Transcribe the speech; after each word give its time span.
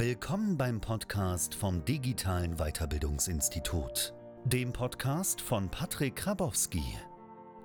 Willkommen 0.00 0.56
beim 0.56 0.80
Podcast 0.80 1.56
vom 1.56 1.84
Digitalen 1.84 2.54
Weiterbildungsinstitut, 2.56 4.14
dem 4.44 4.72
Podcast 4.72 5.40
von 5.40 5.68
Patrick 5.68 6.14
Krabowski. 6.14 6.84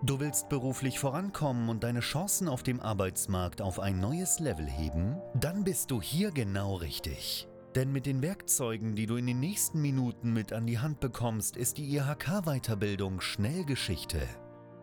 Du 0.02 0.20
willst 0.20 0.50
beruflich 0.50 0.98
vorankommen 0.98 1.70
und 1.70 1.84
deine 1.84 2.00
Chancen 2.00 2.48
auf 2.48 2.64
dem 2.64 2.80
Arbeitsmarkt 2.80 3.62
auf 3.62 3.80
ein 3.80 4.00
neues 4.00 4.40
Level 4.40 4.66
heben? 4.66 5.22
Dann 5.36 5.64
bist 5.64 5.92
du 5.92 6.02
hier 6.02 6.32
genau 6.32 6.74
richtig. 6.78 7.48
Denn 7.76 7.92
mit 7.92 8.08
den 8.08 8.24
Werkzeugen, 8.24 8.96
die 8.96 9.06
du 9.06 9.18
in 9.18 9.28
den 9.28 9.40
nächsten 9.40 9.80
Minuten 9.80 10.34
mit 10.34 10.54
an 10.54 10.66
die 10.66 10.80
Hand 10.80 11.02
bekommst, 11.02 11.56
ist 11.56 11.78
die 11.78 11.96
IHK-Weiterbildung 11.96 13.22
schnell 13.22 13.64
Geschichte. 13.64 14.28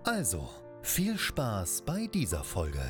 Also, 0.04 0.48
viel 0.82 1.18
Spaß 1.18 1.82
bei 1.82 2.06
dieser 2.06 2.44
Folge. 2.44 2.88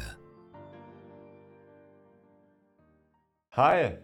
Hi, 3.52 3.96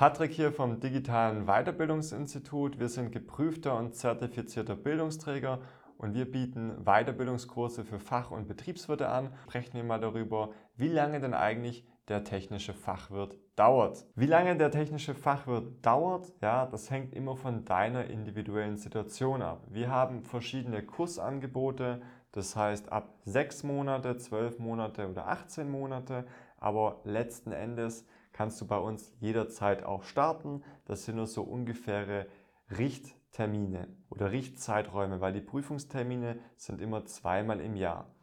Patrick 0.00 0.32
hier 0.32 0.50
vom 0.50 0.80
Digitalen 0.80 1.44
Weiterbildungsinstitut. 1.44 2.80
Wir 2.80 2.88
sind 2.88 3.12
geprüfter 3.12 3.76
und 3.76 3.94
zertifizierter 3.94 4.74
Bildungsträger 4.74 5.60
und 5.98 6.14
wir 6.14 6.24
bieten 6.24 6.86
Weiterbildungskurse 6.86 7.84
für 7.84 7.98
Fach- 7.98 8.30
und 8.30 8.48
Betriebswirte 8.48 9.10
an. 9.10 9.30
Sprechen 9.42 9.74
wir 9.74 9.84
mal 9.84 10.00
darüber, 10.00 10.52
wie 10.74 10.88
lange 10.88 11.20
denn 11.20 11.34
eigentlich 11.34 11.86
der 12.08 12.24
technische 12.24 12.72
Fachwirt 12.72 13.36
dauert. 13.56 14.06
Wie 14.14 14.24
lange 14.24 14.56
der 14.56 14.70
technische 14.70 15.14
Fachwirt 15.14 15.84
dauert, 15.84 16.32
ja, 16.40 16.64
das 16.64 16.90
hängt 16.90 17.12
immer 17.12 17.36
von 17.36 17.66
deiner 17.66 18.06
individuellen 18.06 18.78
Situation 18.78 19.42
ab. 19.42 19.66
Wir 19.68 19.90
haben 19.90 20.22
verschiedene 20.22 20.82
Kursangebote, 20.82 22.00
das 22.32 22.56
heißt 22.56 22.90
ab 22.90 23.18
6 23.26 23.64
Monate, 23.64 24.16
12 24.16 24.60
Monate 24.60 25.10
oder 25.10 25.28
18 25.28 25.70
Monate, 25.70 26.24
aber 26.56 27.02
letzten 27.04 27.52
Endes 27.52 28.06
kannst 28.40 28.58
du 28.62 28.66
bei 28.66 28.78
uns 28.78 29.12
jederzeit 29.20 29.84
auch 29.84 30.02
starten. 30.02 30.62
Das 30.86 31.04
sind 31.04 31.16
nur 31.16 31.26
so 31.26 31.42
ungefähre 31.42 32.26
Richttermine 32.70 33.86
oder 34.08 34.32
Richtzeiträume, 34.32 35.20
weil 35.20 35.34
die 35.34 35.42
Prüfungstermine 35.42 36.38
sind 36.56 36.80
immer 36.80 37.04
zweimal 37.04 37.60
im 37.60 37.76
Jahr. 37.76 38.14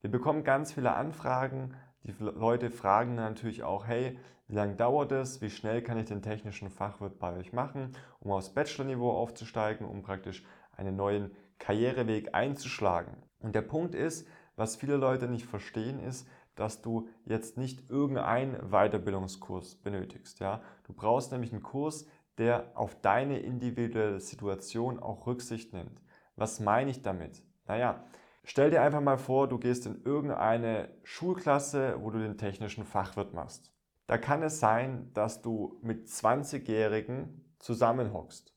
Wir 0.00 0.10
bekommen 0.10 0.44
ganz 0.44 0.72
viele 0.72 0.94
Anfragen. 0.94 1.74
Die 2.04 2.14
Leute 2.18 2.70
fragen 2.70 3.16
natürlich 3.16 3.64
auch, 3.64 3.86
hey, 3.86 4.18
wie 4.48 4.54
lange 4.54 4.76
dauert 4.76 5.12
es? 5.12 5.42
Wie 5.42 5.50
schnell 5.50 5.82
kann 5.82 5.98
ich 5.98 6.06
den 6.06 6.22
technischen 6.22 6.70
Fachwirt 6.70 7.18
bei 7.18 7.36
euch 7.36 7.52
machen, 7.52 7.94
um 8.20 8.32
aufs 8.32 8.54
Bachelorniveau 8.54 9.10
aufzusteigen, 9.10 9.86
um 9.86 10.00
praktisch 10.00 10.42
einen 10.74 10.96
neuen 10.96 11.32
Karriereweg 11.58 12.34
einzuschlagen? 12.34 13.14
Und 13.40 13.54
der 13.54 13.60
Punkt 13.60 13.94
ist, 13.94 14.26
was 14.56 14.76
viele 14.76 14.96
Leute 14.96 15.28
nicht 15.28 15.44
verstehen, 15.44 16.00
ist, 16.00 16.26
dass 16.56 16.82
du 16.82 17.08
jetzt 17.24 17.56
nicht 17.56 17.88
irgendeinen 17.88 18.70
Weiterbildungskurs 18.70 19.76
benötigst. 19.76 20.40
Ja? 20.40 20.62
Du 20.84 20.92
brauchst 20.92 21.30
nämlich 21.30 21.52
einen 21.52 21.62
Kurs, 21.62 22.06
der 22.38 22.72
auf 22.74 23.00
deine 23.00 23.38
individuelle 23.38 24.20
Situation 24.20 24.98
auch 24.98 25.26
Rücksicht 25.26 25.72
nimmt. 25.72 26.00
Was 26.34 26.60
meine 26.60 26.90
ich 26.90 27.02
damit? 27.02 27.42
Naja, 27.66 28.04
stell 28.44 28.70
dir 28.70 28.82
einfach 28.82 29.00
mal 29.00 29.18
vor, 29.18 29.48
du 29.48 29.58
gehst 29.58 29.86
in 29.86 30.02
irgendeine 30.04 30.88
Schulklasse, 31.02 31.98
wo 32.00 32.10
du 32.10 32.18
den 32.18 32.36
technischen 32.36 32.84
Fachwirt 32.84 33.32
machst. 33.32 33.72
Da 34.06 34.18
kann 34.18 34.42
es 34.42 34.60
sein, 34.60 35.10
dass 35.14 35.42
du 35.42 35.78
mit 35.82 36.06
20-Jährigen 36.06 37.44
zusammenhockst. 37.58 38.52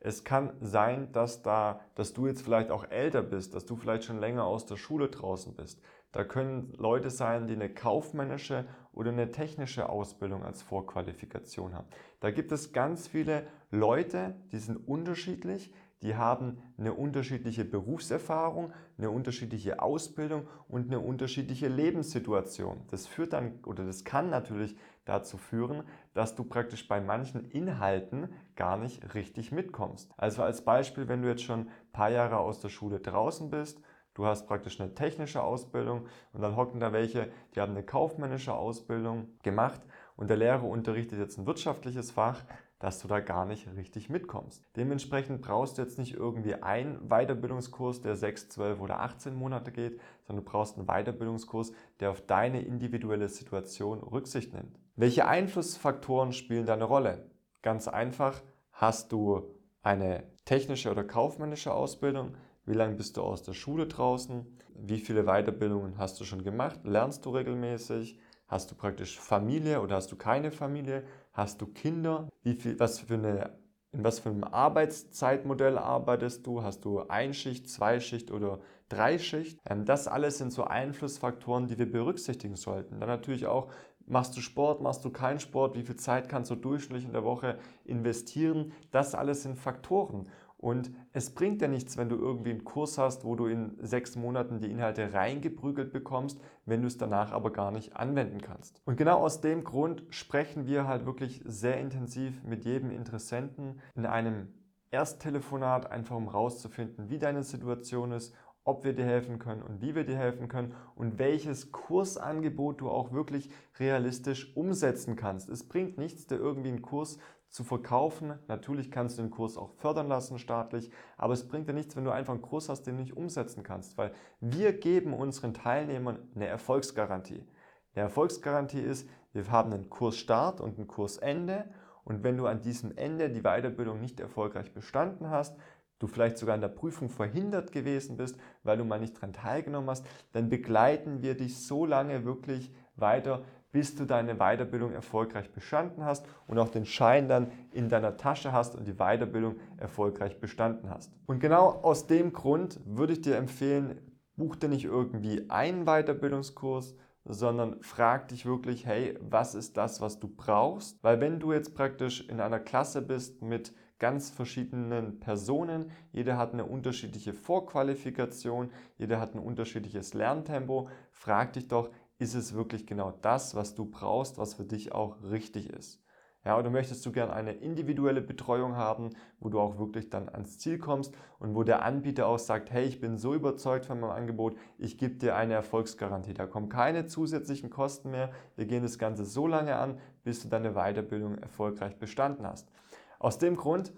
Es 0.00 0.22
kann 0.22 0.52
sein, 0.60 1.12
dass, 1.12 1.42
da, 1.42 1.80
dass 1.94 2.12
du 2.12 2.26
jetzt 2.26 2.42
vielleicht 2.42 2.70
auch 2.70 2.90
älter 2.90 3.22
bist, 3.22 3.54
dass 3.54 3.64
du 3.64 3.74
vielleicht 3.74 4.04
schon 4.04 4.18
länger 4.20 4.44
aus 4.44 4.66
der 4.66 4.76
Schule 4.76 5.08
draußen 5.08 5.54
bist. 5.54 5.80
Da 6.14 6.22
können 6.22 6.72
Leute 6.78 7.10
sein, 7.10 7.48
die 7.48 7.54
eine 7.54 7.68
kaufmännische 7.68 8.66
oder 8.92 9.10
eine 9.10 9.32
technische 9.32 9.88
Ausbildung 9.88 10.44
als 10.44 10.62
Vorqualifikation 10.62 11.74
haben. 11.74 11.88
Da 12.20 12.30
gibt 12.30 12.52
es 12.52 12.72
ganz 12.72 13.08
viele 13.08 13.48
Leute, 13.72 14.36
die 14.52 14.58
sind 14.58 14.76
unterschiedlich, 14.76 15.74
die 16.02 16.14
haben 16.14 16.58
eine 16.78 16.92
unterschiedliche 16.92 17.64
Berufserfahrung, 17.64 18.72
eine 18.96 19.10
unterschiedliche 19.10 19.82
Ausbildung 19.82 20.46
und 20.68 20.86
eine 20.86 21.00
unterschiedliche 21.00 21.66
Lebenssituation. 21.66 22.82
Das 22.92 23.08
führt 23.08 23.32
dann 23.32 23.58
oder 23.64 23.84
das 23.84 24.04
kann 24.04 24.30
natürlich 24.30 24.76
dazu 25.06 25.36
führen, 25.36 25.82
dass 26.12 26.36
du 26.36 26.44
praktisch 26.44 26.86
bei 26.86 27.00
manchen 27.00 27.50
Inhalten 27.50 28.28
gar 28.54 28.76
nicht 28.76 29.14
richtig 29.14 29.50
mitkommst. 29.50 30.12
Also 30.16 30.44
als 30.44 30.64
Beispiel, 30.64 31.08
wenn 31.08 31.22
du 31.22 31.28
jetzt 31.28 31.42
schon 31.42 31.62
ein 31.62 31.92
paar 31.92 32.10
Jahre 32.10 32.38
aus 32.38 32.60
der 32.60 32.68
Schule 32.68 33.00
draußen 33.00 33.50
bist 33.50 33.82
Du 34.14 34.26
hast 34.26 34.46
praktisch 34.46 34.80
eine 34.80 34.94
technische 34.94 35.42
Ausbildung 35.42 36.06
und 36.32 36.40
dann 36.40 36.56
hocken 36.56 36.80
da 36.80 36.92
welche, 36.92 37.28
die 37.54 37.60
haben 37.60 37.72
eine 37.72 37.82
kaufmännische 37.82 38.54
Ausbildung 38.54 39.26
gemacht 39.42 39.80
und 40.16 40.30
der 40.30 40.36
Lehrer 40.36 40.64
unterrichtet 40.64 41.18
jetzt 41.18 41.36
ein 41.36 41.46
wirtschaftliches 41.46 42.12
Fach, 42.12 42.44
dass 42.78 43.00
du 43.00 43.08
da 43.08 43.20
gar 43.20 43.44
nicht 43.46 43.66
richtig 43.76 44.10
mitkommst. 44.10 44.62
Dementsprechend 44.76 45.42
brauchst 45.42 45.78
du 45.78 45.82
jetzt 45.82 45.98
nicht 45.98 46.14
irgendwie 46.14 46.54
einen 46.54 47.08
Weiterbildungskurs, 47.08 48.02
der 48.02 48.14
6, 48.14 48.50
12 48.50 48.80
oder 48.80 49.00
18 49.00 49.34
Monate 49.34 49.72
geht, 49.72 50.00
sondern 50.26 50.44
du 50.44 50.50
brauchst 50.50 50.76
einen 50.76 50.86
Weiterbildungskurs, 50.86 51.72
der 52.00 52.10
auf 52.10 52.20
deine 52.20 52.62
individuelle 52.62 53.28
Situation 53.28 54.00
Rücksicht 54.00 54.52
nimmt. 54.52 54.78
Welche 54.96 55.26
Einflussfaktoren 55.26 56.32
spielen 56.32 56.66
da 56.66 56.74
eine 56.74 56.84
Rolle? 56.84 57.30
Ganz 57.62 57.88
einfach, 57.88 58.42
hast 58.72 59.12
du 59.12 59.54
eine 59.82 60.24
technische 60.44 60.90
oder 60.90 61.04
kaufmännische 61.04 61.72
Ausbildung, 61.72 62.34
wie 62.66 62.74
lange 62.74 62.96
bist 62.96 63.16
du 63.16 63.22
aus 63.22 63.42
der 63.42 63.52
Schule 63.52 63.86
draußen? 63.86 64.46
Wie 64.74 64.98
viele 64.98 65.24
Weiterbildungen 65.24 65.98
hast 65.98 66.20
du 66.20 66.24
schon 66.24 66.44
gemacht? 66.44 66.80
Lernst 66.84 67.24
du 67.26 67.30
regelmäßig? 67.30 68.18
Hast 68.46 68.70
du 68.70 68.74
praktisch 68.74 69.18
Familie 69.18 69.80
oder 69.80 69.96
hast 69.96 70.12
du 70.12 70.16
keine 70.16 70.50
Familie? 70.50 71.04
Hast 71.32 71.60
du 71.60 71.66
Kinder? 71.66 72.28
Wie 72.42 72.54
viel, 72.54 72.78
was 72.78 73.00
für 73.00 73.14
eine, 73.14 73.58
in 73.92 74.04
was 74.04 74.18
für 74.18 74.30
einem 74.30 74.44
Arbeitszeitmodell 74.44 75.78
arbeitest 75.78 76.46
du? 76.46 76.62
Hast 76.62 76.84
du 76.84 77.00
Einschicht, 77.00 77.68
Zweischicht 77.68 78.30
oder 78.30 78.60
Dreischicht? 78.88 79.58
Ähm, 79.68 79.84
das 79.84 80.08
alles 80.08 80.38
sind 80.38 80.52
so 80.52 80.64
Einflussfaktoren, 80.64 81.66
die 81.66 81.78
wir 81.78 81.90
berücksichtigen 81.90 82.56
sollten. 82.56 83.00
Dann 83.00 83.08
natürlich 83.08 83.46
auch, 83.46 83.70
Machst 84.06 84.36
du 84.36 84.42
Sport, 84.42 84.82
machst 84.82 85.02
du 85.06 85.10
keinen 85.10 85.40
Sport, 85.40 85.76
wie 85.76 85.82
viel 85.82 85.96
Zeit 85.96 86.28
kannst 86.28 86.50
du 86.50 86.56
durchschnittlich 86.56 87.06
in 87.06 87.12
der 87.12 87.24
Woche 87.24 87.58
investieren? 87.86 88.72
Das 88.90 89.14
alles 89.14 89.44
sind 89.44 89.56
Faktoren. 89.56 90.28
Und 90.64 90.92
es 91.12 91.34
bringt 91.34 91.60
ja 91.60 91.68
nichts, 91.68 91.98
wenn 91.98 92.08
du 92.08 92.16
irgendwie 92.16 92.48
einen 92.48 92.64
Kurs 92.64 92.96
hast, 92.96 93.26
wo 93.26 93.36
du 93.36 93.48
in 93.48 93.76
sechs 93.82 94.16
Monaten 94.16 94.60
die 94.60 94.70
Inhalte 94.70 95.12
reingeprügelt 95.12 95.92
bekommst, 95.92 96.40
wenn 96.64 96.80
du 96.80 96.86
es 96.86 96.96
danach 96.96 97.32
aber 97.32 97.52
gar 97.52 97.70
nicht 97.70 97.96
anwenden 97.96 98.40
kannst. 98.40 98.80
Und 98.86 98.96
genau 98.96 99.18
aus 99.18 99.42
dem 99.42 99.62
Grund 99.62 100.06
sprechen 100.08 100.66
wir 100.66 100.88
halt 100.88 101.04
wirklich 101.04 101.42
sehr 101.44 101.78
intensiv 101.78 102.42
mit 102.44 102.64
jedem 102.64 102.90
Interessenten 102.90 103.78
in 103.94 104.06
einem 104.06 104.54
Ersttelefonat, 104.90 105.90
einfach 105.90 106.16
um 106.16 106.28
rauszufinden, 106.28 107.10
wie 107.10 107.18
deine 107.18 107.42
Situation 107.42 108.12
ist, 108.12 108.34
ob 108.64 108.84
wir 108.84 108.94
dir 108.94 109.04
helfen 109.04 109.38
können 109.38 109.60
und 109.60 109.82
wie 109.82 109.94
wir 109.94 110.04
dir 110.04 110.16
helfen 110.16 110.48
können 110.48 110.72
und 110.94 111.18
welches 111.18 111.72
Kursangebot 111.72 112.80
du 112.80 112.88
auch 112.88 113.12
wirklich 113.12 113.50
realistisch 113.78 114.56
umsetzen 114.56 115.14
kannst. 115.14 115.50
Es 115.50 115.68
bringt 115.68 115.98
nichts, 115.98 116.26
dir 116.26 116.36
irgendwie 116.36 116.70
einen 116.70 116.80
Kurs 116.80 117.18
zu 117.54 117.62
verkaufen. 117.62 118.34
Natürlich 118.48 118.90
kannst 118.90 119.16
du 119.16 119.22
den 119.22 119.30
Kurs 119.30 119.56
auch 119.56 119.70
fördern 119.74 120.08
lassen 120.08 120.40
staatlich, 120.40 120.90
aber 121.16 121.34
es 121.34 121.46
bringt 121.46 121.68
dir 121.68 121.72
nichts, 121.72 121.94
wenn 121.94 122.04
du 122.04 122.10
einfach 122.10 122.32
einen 122.32 122.42
Kurs 122.42 122.68
hast, 122.68 122.82
den 122.82 122.96
du 122.96 123.02
nicht 123.02 123.16
umsetzen 123.16 123.62
kannst, 123.62 123.96
weil 123.96 124.12
wir 124.40 124.72
geben 124.72 125.14
unseren 125.14 125.54
Teilnehmern 125.54 126.18
eine 126.34 126.48
Erfolgsgarantie. 126.48 127.46
Eine 127.94 128.06
Erfolgsgarantie 128.06 128.80
ist, 128.80 129.08
wir 129.32 129.48
haben 129.52 129.72
einen 129.72 129.88
Kursstart 129.88 130.60
und 130.60 130.80
ein 130.80 130.88
Kursende 130.88 131.70
und 132.02 132.24
wenn 132.24 132.36
du 132.36 132.48
an 132.48 132.60
diesem 132.60 132.96
Ende 132.96 133.30
die 133.30 133.42
Weiterbildung 133.42 134.00
nicht 134.00 134.18
erfolgreich 134.18 134.74
bestanden 134.74 135.30
hast, 135.30 135.56
du 136.00 136.08
vielleicht 136.08 136.38
sogar 136.38 136.56
in 136.56 136.60
der 136.60 136.66
Prüfung 136.66 137.08
verhindert 137.08 137.70
gewesen 137.70 138.16
bist, 138.16 138.36
weil 138.64 138.78
du 138.78 138.84
mal 138.84 138.98
nicht 138.98 139.14
daran 139.14 139.32
teilgenommen 139.32 139.90
hast, 139.90 140.04
dann 140.32 140.48
begleiten 140.48 141.22
wir 141.22 141.36
dich 141.36 141.64
so 141.64 141.86
lange 141.86 142.24
wirklich 142.24 142.74
weiter, 142.96 143.44
bis 143.74 143.96
du 143.96 144.04
deine 144.04 144.36
Weiterbildung 144.36 144.92
erfolgreich 144.92 145.50
bestanden 145.50 146.04
hast 146.04 146.24
und 146.46 146.60
auch 146.60 146.68
den 146.68 146.86
Schein 146.86 147.28
dann 147.28 147.50
in 147.72 147.88
deiner 147.88 148.16
Tasche 148.16 148.52
hast 148.52 148.76
und 148.76 148.86
die 148.86 148.94
Weiterbildung 148.94 149.56
erfolgreich 149.78 150.38
bestanden 150.38 150.90
hast. 150.90 151.12
Und 151.26 151.40
genau 151.40 151.70
aus 151.82 152.06
dem 152.06 152.32
Grund 152.32 152.78
würde 152.86 153.14
ich 153.14 153.20
dir 153.20 153.34
empfehlen, 153.34 153.98
buch 154.36 154.54
dir 154.54 154.68
nicht 154.68 154.84
irgendwie 154.84 155.50
einen 155.50 155.86
Weiterbildungskurs, 155.86 156.94
sondern 157.24 157.82
frag 157.82 158.28
dich 158.28 158.46
wirklich, 158.46 158.86
hey, 158.86 159.18
was 159.20 159.56
ist 159.56 159.76
das, 159.76 160.00
was 160.00 160.20
du 160.20 160.28
brauchst? 160.28 161.02
Weil 161.02 161.20
wenn 161.20 161.40
du 161.40 161.52
jetzt 161.52 161.74
praktisch 161.74 162.28
in 162.28 162.40
einer 162.40 162.60
Klasse 162.60 163.02
bist 163.02 163.42
mit 163.42 163.74
ganz 163.98 164.30
verschiedenen 164.30 165.18
Personen, 165.18 165.90
jeder 166.12 166.36
hat 166.36 166.52
eine 166.52 166.64
unterschiedliche 166.64 167.32
Vorqualifikation, 167.32 168.70
jeder 168.98 169.18
hat 169.18 169.34
ein 169.34 169.38
unterschiedliches 169.40 170.14
Lerntempo, 170.14 170.88
frag 171.10 171.54
dich 171.54 171.68
doch, 171.68 171.90
ist 172.18 172.34
es 172.34 172.54
wirklich 172.54 172.86
genau 172.86 173.12
das, 173.22 173.54
was 173.54 173.74
du 173.74 173.86
brauchst, 173.86 174.38
was 174.38 174.54
für 174.54 174.64
dich 174.64 174.92
auch 174.92 175.22
richtig 175.22 175.70
ist. 175.70 176.04
Ja, 176.44 176.58
oder 176.58 176.68
möchtest 176.68 177.04
du 177.06 177.10
gern 177.10 177.30
eine 177.30 177.52
individuelle 177.52 178.20
Betreuung 178.20 178.76
haben, 178.76 179.10
wo 179.40 179.48
du 179.48 179.58
auch 179.58 179.78
wirklich 179.78 180.10
dann 180.10 180.28
ans 180.28 180.58
Ziel 180.58 180.78
kommst 180.78 181.14
und 181.38 181.54
wo 181.54 181.62
der 181.62 181.82
Anbieter 181.82 182.26
auch 182.26 182.38
sagt, 182.38 182.70
hey, 182.70 182.84
ich 182.84 183.00
bin 183.00 183.16
so 183.16 183.32
überzeugt 183.32 183.86
von 183.86 183.98
meinem 183.98 184.10
Angebot, 184.10 184.54
ich 184.76 184.98
gebe 184.98 185.14
dir 185.14 185.36
eine 185.36 185.54
Erfolgsgarantie. 185.54 186.34
Da 186.34 186.46
kommen 186.46 186.68
keine 186.68 187.06
zusätzlichen 187.06 187.70
Kosten 187.70 188.10
mehr. 188.10 188.30
Wir 188.56 188.66
gehen 188.66 188.82
das 188.82 188.98
Ganze 188.98 189.24
so 189.24 189.46
lange 189.46 189.76
an, 189.76 189.98
bis 190.22 190.42
du 190.42 190.48
deine 190.48 190.72
Weiterbildung 190.74 191.38
erfolgreich 191.38 191.98
bestanden 191.98 192.46
hast. 192.46 192.70
Aus 193.18 193.38
dem 193.38 193.56
Grund, 193.56 193.94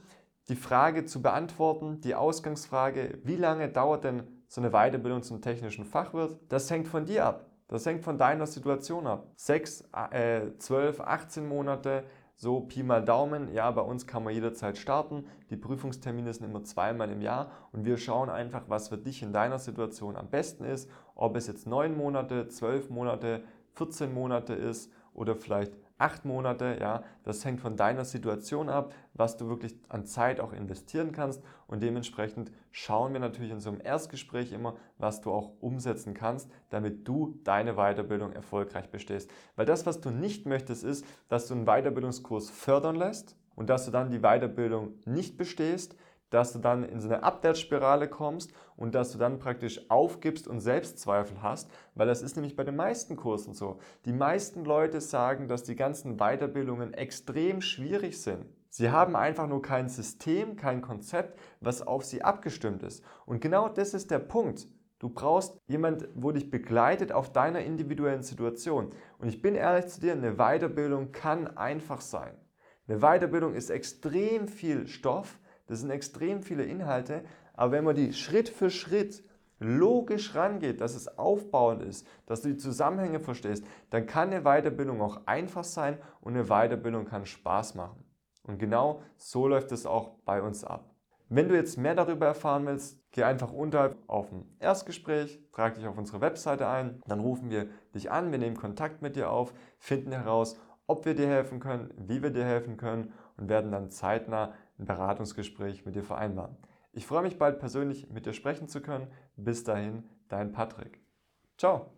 die 0.48 0.54
Frage 0.54 1.04
zu 1.04 1.20
beantworten, 1.20 2.00
die 2.00 2.14
Ausgangsfrage, 2.14 3.18
wie 3.24 3.36
lange 3.36 3.68
dauert 3.68 4.04
denn 4.04 4.22
so 4.46 4.60
eine 4.60 4.70
Weiterbildung 4.70 5.24
zum 5.24 5.42
technischen 5.42 5.84
Fachwirt, 5.84 6.38
das 6.48 6.70
hängt 6.70 6.86
von 6.86 7.06
dir 7.06 7.24
ab. 7.24 7.50
Das 7.68 7.84
hängt 7.84 8.04
von 8.04 8.16
deiner 8.16 8.46
Situation 8.46 9.06
ab. 9.06 9.26
6, 9.36 9.88
äh, 10.10 10.52
12, 10.58 11.00
18 11.00 11.48
Monate, 11.48 12.04
so 12.36 12.60
Pi 12.60 12.82
mal 12.82 13.04
Daumen, 13.04 13.52
ja, 13.52 13.70
bei 13.70 13.80
uns 13.80 14.06
kann 14.06 14.22
man 14.22 14.34
jederzeit 14.34 14.76
starten. 14.78 15.26
Die 15.50 15.56
Prüfungstermine 15.56 16.32
sind 16.32 16.44
immer 16.44 16.62
zweimal 16.62 17.10
im 17.10 17.22
Jahr 17.22 17.50
und 17.72 17.84
wir 17.84 17.96
schauen 17.96 18.28
einfach, 18.28 18.64
was 18.68 18.88
für 18.88 18.98
dich 18.98 19.22
in 19.22 19.32
deiner 19.32 19.58
Situation 19.58 20.16
am 20.16 20.28
besten 20.28 20.64
ist. 20.64 20.90
Ob 21.14 21.34
es 21.34 21.46
jetzt 21.46 21.66
9 21.66 21.96
Monate, 21.96 22.46
12 22.46 22.90
Monate, 22.90 23.42
14 23.72 24.12
Monate 24.12 24.52
ist 24.52 24.92
oder 25.14 25.34
vielleicht 25.34 25.72
acht 25.98 26.24
Monate, 26.24 26.76
ja, 26.80 27.02
das 27.22 27.44
hängt 27.44 27.60
von 27.60 27.76
deiner 27.76 28.04
Situation 28.04 28.68
ab, 28.68 28.94
was 29.14 29.36
du 29.36 29.48
wirklich 29.48 29.74
an 29.88 30.04
Zeit 30.04 30.40
auch 30.40 30.52
investieren 30.52 31.12
kannst 31.12 31.42
und 31.66 31.82
dementsprechend 31.82 32.52
schauen 32.70 33.12
wir 33.12 33.20
natürlich 33.20 33.50
in 33.50 33.60
so 33.60 33.70
einem 33.70 33.80
Erstgespräch 33.82 34.52
immer, 34.52 34.76
was 34.98 35.20
du 35.20 35.32
auch 35.32 35.52
umsetzen 35.60 36.14
kannst, 36.14 36.50
damit 36.70 37.08
du 37.08 37.38
deine 37.44 37.74
Weiterbildung 37.74 38.32
erfolgreich 38.32 38.90
bestehst. 38.90 39.30
Weil 39.56 39.66
das, 39.66 39.86
was 39.86 40.00
du 40.00 40.10
nicht 40.10 40.46
möchtest, 40.46 40.84
ist, 40.84 41.04
dass 41.28 41.46
du 41.46 41.54
einen 41.54 41.66
Weiterbildungskurs 41.66 42.50
fördern 42.50 42.96
lässt 42.96 43.36
und 43.54 43.70
dass 43.70 43.86
du 43.86 43.90
dann 43.90 44.10
die 44.10 44.20
Weiterbildung 44.20 44.94
nicht 45.06 45.36
bestehst, 45.36 45.96
dass 46.30 46.52
du 46.52 46.58
dann 46.58 46.84
in 46.84 47.00
so 47.00 47.08
eine 47.08 47.22
Abwärtsspirale 47.22 48.08
kommst 48.08 48.52
und 48.76 48.94
dass 48.94 49.12
du 49.12 49.18
dann 49.18 49.38
praktisch 49.38 49.90
aufgibst 49.90 50.48
und 50.48 50.60
Selbstzweifel 50.60 51.42
hast, 51.42 51.70
weil 51.94 52.06
das 52.06 52.22
ist 52.22 52.36
nämlich 52.36 52.56
bei 52.56 52.64
den 52.64 52.76
meisten 52.76 53.16
Kursen 53.16 53.54
so. 53.54 53.78
Die 54.04 54.12
meisten 54.12 54.64
Leute 54.64 55.00
sagen, 55.00 55.48
dass 55.48 55.62
die 55.62 55.76
ganzen 55.76 56.16
Weiterbildungen 56.16 56.94
extrem 56.94 57.60
schwierig 57.60 58.20
sind. 58.20 58.46
Sie 58.68 58.90
haben 58.90 59.16
einfach 59.16 59.46
nur 59.46 59.62
kein 59.62 59.88
System, 59.88 60.56
kein 60.56 60.82
Konzept, 60.82 61.38
was 61.60 61.80
auf 61.80 62.04
sie 62.04 62.22
abgestimmt 62.22 62.82
ist. 62.82 63.02
Und 63.24 63.40
genau 63.40 63.68
das 63.68 63.94
ist 63.94 64.10
der 64.10 64.18
Punkt. 64.18 64.68
Du 64.98 65.10
brauchst 65.10 65.58
jemand, 65.66 66.08
wo 66.14 66.32
dich 66.32 66.50
begleitet 66.50 67.12
auf 67.12 67.32
deiner 67.32 67.60
individuellen 67.60 68.22
Situation. 68.22 68.92
Und 69.18 69.28
ich 69.28 69.42
bin 69.42 69.54
ehrlich 69.54 69.86
zu 69.86 70.00
dir, 70.00 70.12
eine 70.12 70.36
Weiterbildung 70.36 71.12
kann 71.12 71.56
einfach 71.56 72.00
sein. 72.00 72.34
Eine 72.88 73.00
Weiterbildung 73.00 73.54
ist 73.54 73.70
extrem 73.70 74.48
viel 74.48 74.86
Stoff, 74.86 75.38
das 75.66 75.80
sind 75.80 75.90
extrem 75.90 76.42
viele 76.42 76.64
Inhalte, 76.64 77.24
aber 77.54 77.72
wenn 77.72 77.84
man 77.84 77.96
die 77.96 78.12
Schritt 78.12 78.48
für 78.48 78.70
Schritt 78.70 79.24
logisch 79.58 80.34
rangeht, 80.34 80.80
dass 80.80 80.94
es 80.94 81.18
aufbauend 81.18 81.82
ist, 81.82 82.06
dass 82.26 82.42
du 82.42 82.48
die 82.48 82.56
Zusammenhänge 82.56 83.20
verstehst, 83.20 83.64
dann 83.90 84.06
kann 84.06 84.32
eine 84.32 84.42
Weiterbildung 84.42 85.00
auch 85.00 85.26
einfach 85.26 85.64
sein 85.64 85.98
und 86.20 86.34
eine 86.34 86.44
Weiterbildung 86.44 87.06
kann 87.06 87.26
Spaß 87.26 87.74
machen. 87.74 88.04
Und 88.42 88.58
genau 88.58 89.02
so 89.16 89.48
läuft 89.48 89.72
es 89.72 89.86
auch 89.86 90.10
bei 90.24 90.42
uns 90.42 90.64
ab. 90.64 90.96
Wenn 91.28 91.48
du 91.48 91.56
jetzt 91.56 91.76
mehr 91.76 91.96
darüber 91.96 92.26
erfahren 92.26 92.66
willst, 92.66 93.00
geh 93.10 93.24
einfach 93.24 93.52
unterhalb 93.52 93.96
auf 94.06 94.30
ein 94.30 94.46
Erstgespräch, 94.60 95.40
trag 95.52 95.74
dich 95.74 95.86
auf 95.86 95.98
unsere 95.98 96.20
Webseite 96.20 96.68
ein, 96.68 97.00
dann 97.06 97.18
rufen 97.18 97.50
wir 97.50 97.66
dich 97.94 98.12
an, 98.12 98.30
wir 98.30 98.38
nehmen 98.38 98.56
Kontakt 98.56 99.02
mit 99.02 99.16
dir 99.16 99.30
auf, 99.30 99.52
finden 99.78 100.12
heraus, 100.12 100.56
ob 100.86 101.04
wir 101.04 101.16
dir 101.16 101.26
helfen 101.26 101.58
können, 101.58 101.92
wie 101.96 102.22
wir 102.22 102.30
dir 102.30 102.44
helfen 102.44 102.76
können 102.76 103.12
und 103.36 103.48
werden 103.48 103.72
dann 103.72 103.90
zeitnah 103.90 104.52
ein 104.78 104.86
Beratungsgespräch 104.86 105.84
mit 105.84 105.94
dir 105.94 106.02
vereinbaren. 106.02 106.56
Ich 106.92 107.06
freue 107.06 107.22
mich 107.22 107.38
bald 107.38 107.58
persönlich 107.58 108.08
mit 108.10 108.26
dir 108.26 108.32
sprechen 108.32 108.68
zu 108.68 108.80
können. 108.80 109.08
Bis 109.36 109.64
dahin, 109.64 110.04
dein 110.28 110.52
Patrick. 110.52 111.00
Ciao. 111.58 111.90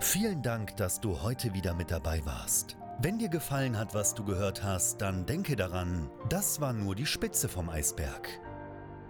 Vielen 0.00 0.42
Dank, 0.42 0.76
dass 0.76 1.00
du 1.00 1.22
heute 1.22 1.54
wieder 1.54 1.74
mit 1.74 1.90
dabei 1.90 2.24
warst. 2.24 2.76
Wenn 3.00 3.18
dir 3.18 3.28
gefallen 3.28 3.76
hat, 3.76 3.94
was 3.94 4.14
du 4.14 4.24
gehört 4.24 4.62
hast, 4.62 5.02
dann 5.02 5.26
denke 5.26 5.56
daran, 5.56 6.10
das 6.28 6.60
war 6.60 6.72
nur 6.72 6.94
die 6.94 7.06
Spitze 7.06 7.48
vom 7.48 7.68
Eisberg. 7.68 8.28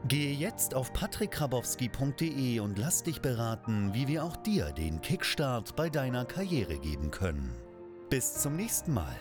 Gehe 0.09 0.33
jetzt 0.33 0.75
auf 0.75 0.93
patrickkrabowski.de 0.93 2.61
und 2.61 2.79
lass 2.79 3.03
dich 3.03 3.21
beraten, 3.21 3.93
wie 3.93 4.09
wir 4.09 4.25
auch 4.25 4.37
dir 4.37 4.73
den 4.73 5.01
Kickstart 5.01 5.77
bei 5.77 5.91
deiner 5.91 6.25
Karriere 6.25 6.79
geben 6.79 7.11
können. 7.11 7.53
Bis 8.09 8.35
zum 8.35 8.57
nächsten 8.57 8.95
Mal. 8.95 9.17